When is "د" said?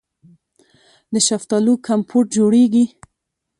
1.13-1.15